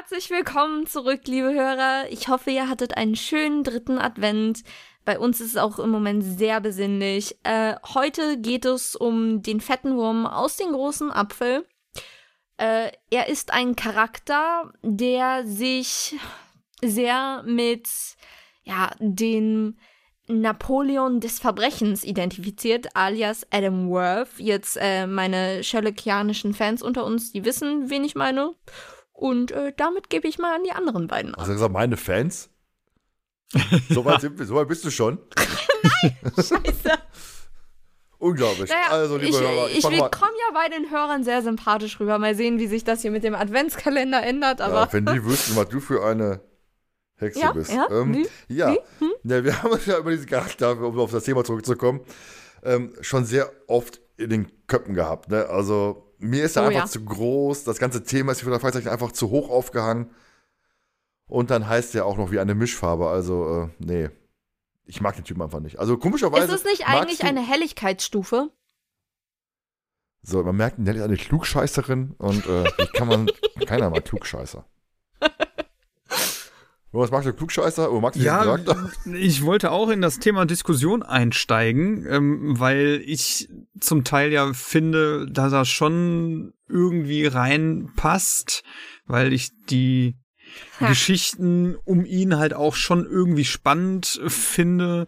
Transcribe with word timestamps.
Herzlich 0.00 0.30
willkommen 0.30 0.86
zurück, 0.86 1.20
liebe 1.26 1.52
Hörer. 1.52 2.06
Ich 2.08 2.28
hoffe, 2.28 2.50
ihr 2.50 2.70
hattet 2.70 2.96
einen 2.96 3.16
schönen 3.16 3.64
dritten 3.64 3.98
Advent. 3.98 4.62
Bei 5.04 5.18
uns 5.18 5.42
ist 5.42 5.50
es 5.50 5.56
auch 5.58 5.78
im 5.78 5.90
Moment 5.90 6.24
sehr 6.24 6.62
besinnlich. 6.62 7.36
Äh, 7.42 7.74
heute 7.92 8.38
geht 8.38 8.64
es 8.64 8.96
um 8.96 9.42
den 9.42 9.60
fetten 9.60 9.96
Wurm 9.96 10.26
aus 10.26 10.56
dem 10.56 10.72
großen 10.72 11.10
Apfel. 11.12 11.66
Äh, 12.56 12.92
er 13.10 13.28
ist 13.28 13.52
ein 13.52 13.76
Charakter, 13.76 14.72
der 14.82 15.44
sich 15.44 16.16
sehr 16.82 17.42
mit 17.44 17.86
ja, 18.62 18.92
den 19.00 19.78
Napoleon 20.28 21.20
des 21.20 21.40
Verbrechens 21.40 22.04
identifiziert, 22.04 22.96
alias 22.96 23.46
Adam 23.50 23.90
Worth. 23.90 24.38
Jetzt 24.38 24.78
äh, 24.80 25.06
meine 25.06 25.62
Sherlockianischen 25.62 26.54
Fans 26.54 26.82
unter 26.82 27.04
uns, 27.04 27.32
die 27.32 27.44
wissen, 27.44 27.90
wen 27.90 28.02
ich 28.02 28.14
meine. 28.14 28.54
Und 29.20 29.50
äh, 29.50 29.74
damit 29.76 30.08
gebe 30.08 30.26
ich 30.26 30.38
mal 30.38 30.54
an 30.56 30.64
die 30.64 30.72
anderen 30.72 31.06
beiden 31.06 31.34
ab. 31.34 31.40
Also 31.40 31.52
gesagt, 31.52 31.72
meine 31.72 31.98
Fans? 31.98 32.48
So 33.90 34.04
weit, 34.04 34.22
sind 34.22 34.38
wir, 34.38 34.46
so 34.46 34.54
weit 34.54 34.68
bist 34.68 34.82
du 34.84 34.90
schon? 34.90 35.18
Nein, 36.02 36.16
scheiße. 36.36 36.98
Unglaublich. 38.18 38.70
Naja, 38.70 38.88
also, 38.90 39.16
liebe 39.16 39.30
ich, 39.30 39.40
Hörer, 39.40 39.68
ich, 39.68 39.78
ich, 39.78 39.82
kommen 39.82 40.36
ja 40.48 40.54
bei 40.54 40.68
den 40.68 40.90
Hörern 40.90 41.22
sehr 41.24 41.42
sympathisch 41.42 42.00
rüber. 42.00 42.18
Mal 42.18 42.34
sehen, 42.34 42.58
wie 42.58 42.66
sich 42.66 42.84
das 42.84 43.02
hier 43.02 43.10
mit 43.10 43.22
dem 43.24 43.34
Adventskalender 43.34 44.22
ändert. 44.22 44.62
Aber 44.62 44.82
Ja, 44.82 44.92
wenn 44.92 45.04
die 45.04 45.22
wüssten, 45.24 45.54
was 45.56 45.68
du 45.68 45.80
für 45.80 46.02
eine 46.04 46.40
Hexe 47.16 47.40
Ja, 47.40 47.52
bist. 47.52 47.72
ja, 47.72 47.88
ähm, 47.90 48.14
wie? 48.14 48.28
ja. 48.48 48.72
Wie? 48.72 48.78
Hm? 49.04 49.12
ja, 49.24 49.44
wir 49.44 49.62
haben 49.62 49.70
uns 49.72 49.84
ja 49.84 49.98
über 49.98 50.12
diesen 50.12 50.26
Charakter, 50.26 50.80
um 50.80 50.98
auf 50.98 51.10
das 51.10 51.24
Thema 51.24 51.44
zurückzukommen, 51.44 52.00
ähm, 52.62 52.94
schon 53.02 53.26
sehr 53.26 53.50
oft 53.66 54.00
in 54.16 54.30
den 54.30 54.66
Köpfen 54.66 54.94
gehabt. 54.94 55.28
Ne? 55.28 55.46
Also 55.46 56.09
mir 56.20 56.44
ist 56.44 56.56
er 56.56 56.62
Oh, 56.62 56.66
einfach 56.66 56.80
ja. 56.80 56.86
zu 56.86 57.04
groß, 57.04 57.64
das 57.64 57.78
ganze 57.78 58.04
Thema 58.04 58.32
ist 58.32 58.42
für 58.42 58.50
das 58.50 58.60
Fragezeichen 58.60 58.88
einfach 58.88 59.12
zu 59.12 59.30
hoch 59.30 59.50
aufgehangen. 59.50 60.10
Und 61.26 61.50
dann 61.50 61.68
heißt 61.68 61.94
er 61.94 62.06
auch 62.06 62.16
noch 62.16 62.30
wie 62.32 62.40
eine 62.40 62.54
Mischfarbe. 62.54 63.08
Also, 63.08 63.64
äh, 63.64 63.68
nee. 63.78 64.10
Ich 64.84 65.00
mag 65.00 65.14
den 65.14 65.24
Typen 65.24 65.42
einfach 65.42 65.60
nicht. 65.60 65.78
Also 65.78 65.96
komischerweise. 65.96 66.46
ist 66.46 66.60
es 66.60 66.64
nicht 66.64 66.86
eigentlich 66.86 67.22
eine 67.22 67.40
Helligkeitsstufe? 67.40 68.50
So, 70.22 70.42
man 70.42 70.56
merkt, 70.56 70.78
Nelly 70.78 70.98
ist 70.98 71.04
eine 71.04 71.16
Klugscheißerin 71.16 72.14
und 72.18 72.46
äh, 72.46 72.64
kann 72.94 73.08
man. 73.08 73.30
keiner 73.66 73.88
mag 73.90 74.04
Klugscheißer. 74.04 74.64
Was 76.92 77.10
magst 77.10 77.28
du 77.28 77.32
Klugscheißer? 77.32 77.90
Oder 77.90 78.00
magst 78.00 78.20
du 78.20 78.24
Ja, 78.24 78.42
den 78.44 78.64
Charakter? 78.64 78.90
ich 79.14 79.44
wollte 79.44 79.70
auch 79.70 79.90
in 79.90 80.02
das 80.02 80.18
Thema 80.18 80.44
Diskussion 80.44 81.02
einsteigen, 81.02 82.04
ähm, 82.08 82.58
weil 82.58 83.00
ich 83.04 83.48
zum 83.78 84.02
Teil 84.02 84.32
ja 84.32 84.52
finde, 84.52 85.26
dass 85.30 85.52
er 85.52 85.64
schon 85.64 86.52
irgendwie 86.68 87.26
reinpasst, 87.26 88.64
weil 89.06 89.32
ich 89.32 89.50
die 89.68 90.16
Ha. 90.80 90.88
Geschichten 90.88 91.76
um 91.84 92.04
ihn 92.04 92.36
halt 92.36 92.54
auch 92.54 92.74
schon 92.74 93.06
irgendwie 93.06 93.44
spannend 93.44 94.20
finde. 94.26 95.06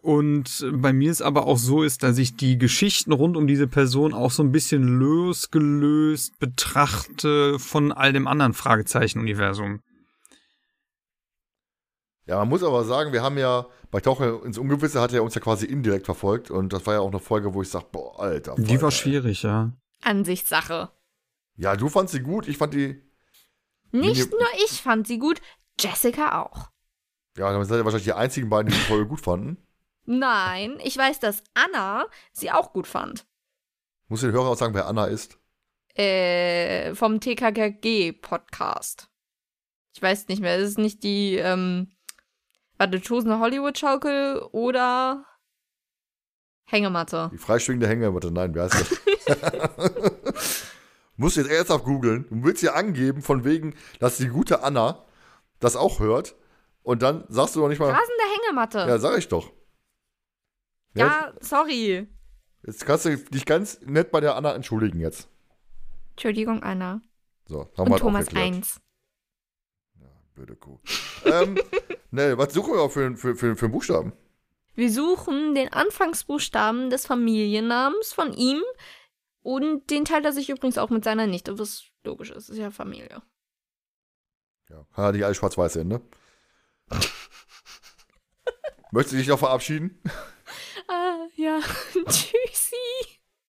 Und 0.00 0.64
bei 0.72 0.92
mir 0.92 1.10
ist 1.10 1.22
aber 1.22 1.46
auch 1.46 1.58
so 1.58 1.82
ist, 1.82 2.04
dass 2.04 2.18
ich 2.18 2.36
die 2.36 2.58
Geschichten 2.58 3.10
rund 3.10 3.36
um 3.36 3.48
diese 3.48 3.66
Person 3.66 4.14
auch 4.14 4.30
so 4.30 4.44
ein 4.44 4.52
bisschen 4.52 4.82
losgelöst 5.00 6.38
betrachte 6.38 7.58
von 7.58 7.90
all 7.90 8.12
dem 8.12 8.28
anderen 8.28 8.52
Fragezeichen-Universum. 8.52 9.80
Ja, 12.26 12.38
man 12.38 12.48
muss 12.48 12.62
aber 12.62 12.84
sagen, 12.84 13.12
wir 13.12 13.22
haben 13.22 13.36
ja 13.36 13.66
bei 13.90 14.00
Tauche 14.00 14.40
ins 14.44 14.56
Ungewisse 14.58 15.00
hat 15.00 15.12
er 15.12 15.22
uns 15.22 15.34
ja 15.34 15.40
quasi 15.40 15.66
indirekt 15.66 16.06
verfolgt 16.06 16.50
und 16.50 16.72
das 16.72 16.86
war 16.86 16.94
ja 16.94 17.00
auch 17.00 17.10
eine 17.10 17.20
Folge, 17.20 17.52
wo 17.52 17.60
ich 17.62 17.68
sag, 17.68 17.92
boah, 17.92 18.18
Alter. 18.18 18.54
Die 18.56 18.80
war 18.80 18.90
schwierig, 18.90 19.42
ja. 19.42 19.72
Ansichtssache. 20.02 20.90
Ja, 21.56 21.76
du 21.76 21.88
fandst 21.88 22.14
sie 22.14 22.20
gut, 22.20 22.48
ich 22.48 22.56
fand 22.56 22.74
die. 22.74 23.02
Nicht 23.92 24.30
nur 24.30 24.48
ich 24.64 24.82
fand 24.82 25.06
sie 25.06 25.18
gut, 25.18 25.40
Jessica 25.78 26.42
auch. 26.42 26.70
Ja, 27.36 27.52
dann 27.52 27.64
seid 27.64 27.78
ihr 27.78 27.84
wahrscheinlich 27.84 28.04
die 28.04 28.12
einzigen 28.12 28.48
beiden, 28.48 28.72
die 28.72 28.78
die 28.78 28.84
Folge 28.84 29.06
gut 29.06 29.20
fanden. 29.20 29.58
Nein, 30.06 30.78
ich 30.82 30.96
weiß, 30.96 31.20
dass 31.20 31.42
Anna 31.54 32.06
sie 32.32 32.50
auch 32.50 32.72
gut 32.72 32.86
fand. 32.86 33.26
Muss 34.08 34.20
den 34.20 34.32
Hörer 34.32 34.48
auch 34.50 34.56
sagen, 34.56 34.74
wer 34.74 34.86
Anna 34.86 35.06
ist. 35.06 35.38
Äh, 35.94 36.94
vom 36.94 37.20
TKKG-Podcast. 37.20 39.08
Ich 39.94 40.02
weiß 40.02 40.28
nicht 40.28 40.42
mehr, 40.42 40.58
es 40.58 40.70
ist 40.70 40.78
nicht 40.78 41.02
die, 41.04 41.36
ähm, 41.36 41.93
warte, 42.78 43.00
Tosene 43.00 43.38
Hollywood-Schaukel 43.38 44.42
oder 44.52 45.24
Hängematte. 46.66 47.30
Die 47.32 47.38
freischwingende 47.38 47.88
Hängematte, 47.88 48.30
nein, 48.30 48.54
wer 48.54 48.64
heißt 48.64 49.00
das? 49.26 50.64
Musst 51.16 51.36
du 51.36 51.42
jetzt 51.42 51.50
ernsthaft 51.50 51.84
googeln. 51.84 52.26
Du 52.28 52.42
willst 52.44 52.60
hier 52.60 52.74
angeben, 52.74 53.22
von 53.22 53.44
wegen, 53.44 53.74
dass 54.00 54.16
die 54.16 54.28
gute 54.28 54.62
Anna 54.62 55.04
das 55.60 55.76
auch 55.76 56.00
hört. 56.00 56.34
Und 56.82 57.02
dann 57.02 57.24
sagst 57.28 57.54
du 57.54 57.60
noch 57.60 57.68
nicht 57.68 57.78
mal. 57.78 57.90
Rasende 57.90 58.22
Hängematte. 58.36 58.78
Ja, 58.78 58.98
sag 58.98 59.16
ich 59.18 59.28
doch. 59.28 59.52
ja, 60.94 61.32
sorry. 61.40 62.08
Jetzt 62.66 62.84
kannst 62.86 63.04
du 63.04 63.16
dich 63.16 63.46
ganz 63.46 63.80
nett 63.82 64.10
bei 64.10 64.20
der 64.20 64.36
Anna 64.36 64.54
entschuldigen 64.54 64.98
jetzt. 65.00 65.28
Entschuldigung, 66.12 66.62
Anna. 66.62 67.00
So, 67.46 67.60
haben 67.60 67.76
wir 67.76 67.82
Und 67.84 67.92
auch 67.94 67.98
Thomas 67.98 68.26
geklärt. 68.26 68.54
1. 68.54 68.80
Blöde 70.34 70.56
Kuh. 70.56 70.78
ähm, 71.24 71.58
ne, 72.10 72.36
was 72.36 72.52
suchen 72.52 72.74
wir 72.74 72.90
für, 72.90 73.16
für, 73.16 73.36
für, 73.36 73.56
für 73.56 73.66
einen 73.66 73.72
Buchstaben? 73.72 74.12
Wir 74.74 74.90
suchen 74.90 75.54
den 75.54 75.72
Anfangsbuchstaben 75.72 76.90
des 76.90 77.06
Familiennamens 77.06 78.12
von 78.12 78.32
ihm 78.32 78.60
und 79.42 79.90
den 79.90 80.04
teilt 80.04 80.24
er 80.24 80.32
sich 80.32 80.50
übrigens 80.50 80.78
auch 80.78 80.90
mit 80.90 81.04
seiner 81.04 81.28
Nichte, 81.28 81.58
was 81.58 81.84
logisch 82.02 82.30
ist, 82.30 82.48
ist 82.48 82.58
ja 82.58 82.72
Familie. 82.72 83.22
Ja, 84.68 84.84
hat 84.92 85.14
nicht 85.14 85.24
alles 85.24 85.36
schwarz-weiß 85.36 85.74
sehen, 85.74 85.88
ne? 85.88 86.00
Möchtest 88.90 89.12
du 89.12 89.18
dich 89.18 89.28
noch 89.28 89.38
verabschieden? 89.38 90.00
Ja. 90.04 90.12